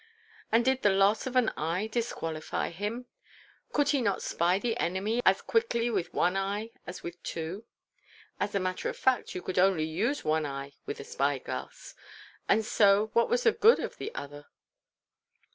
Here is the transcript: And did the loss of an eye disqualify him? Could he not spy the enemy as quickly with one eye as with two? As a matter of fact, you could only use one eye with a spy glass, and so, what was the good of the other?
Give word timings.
And 0.51 0.65
did 0.65 0.81
the 0.81 0.89
loss 0.89 1.27
of 1.27 1.35
an 1.35 1.49
eye 1.49 1.85
disqualify 1.85 2.71
him? 2.71 3.05
Could 3.71 3.89
he 3.89 4.01
not 4.01 4.23
spy 4.23 4.57
the 4.57 4.75
enemy 4.77 5.21
as 5.27 5.43
quickly 5.43 5.91
with 5.91 6.11
one 6.11 6.35
eye 6.35 6.71
as 6.87 7.03
with 7.03 7.21
two? 7.21 7.65
As 8.39 8.55
a 8.55 8.59
matter 8.59 8.89
of 8.89 8.97
fact, 8.97 9.35
you 9.35 9.43
could 9.43 9.59
only 9.59 9.85
use 9.85 10.23
one 10.25 10.47
eye 10.47 10.73
with 10.87 10.99
a 10.99 11.03
spy 11.03 11.37
glass, 11.37 11.93
and 12.49 12.65
so, 12.65 13.11
what 13.13 13.29
was 13.29 13.43
the 13.43 13.51
good 13.51 13.77
of 13.77 13.97
the 13.97 14.11
other? 14.15 14.47